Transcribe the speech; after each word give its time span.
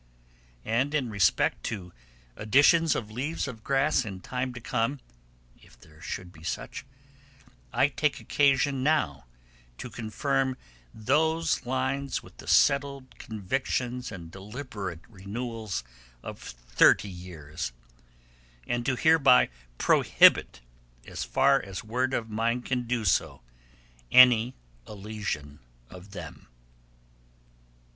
And 0.65 0.95
in 0.95 1.11
respect 1.11 1.63
to 1.65 1.93
editions 2.35 2.95
of 2.95 3.11
Leaves 3.11 3.47
of 3.47 3.63
Grass 3.63 4.03
in 4.03 4.19
time 4.19 4.51
to 4.55 4.59
come 4.59 4.99
(if 5.61 5.77
there 5.79 6.01
should 6.01 6.31
be 6.33 6.43
such) 6.43 6.83
I 7.71 7.87
take 7.87 8.19
occasion 8.19 8.81
now 8.81 9.27
to 9.77 9.91
confirm 9.91 10.57
those 10.91 11.67
lines 11.67 12.23
with 12.23 12.37
the 12.37 12.47
settled 12.47 13.19
convictions 13.19 14.11
and 14.11 14.31
deliberate 14.31 15.01
renewals 15.07 15.83
of 16.23 16.39
thirty 16.41 17.07
years, 17.07 17.71
and 18.65 18.83
to 18.87 18.95
hereby 18.95 19.49
prohibit, 19.77 20.61
as 21.05 21.23
far 21.23 21.61
as 21.61 21.83
word 21.83 22.15
of 22.15 22.27
mine 22.27 22.63
can 22.63 22.87
do 22.87 23.05
so, 23.05 23.43
any 24.11 24.55
elision 24.87 25.59
of 25.91 26.09
them. 26.09 26.47